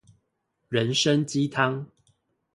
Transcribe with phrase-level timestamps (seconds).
[0.69, 1.85] 人參雞湯